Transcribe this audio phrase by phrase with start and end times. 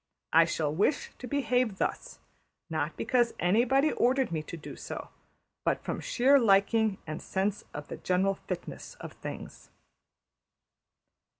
[0.33, 2.17] I shall wish to behave thus,
[2.71, 5.09] not because anybody ordered me to do so,
[5.63, 9.69] but from sheer liking and sense of the general fitness of things.''